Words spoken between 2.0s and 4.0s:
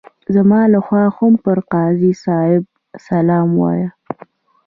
صاحب سلام ووایه.